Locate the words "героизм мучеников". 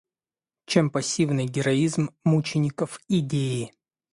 1.45-2.99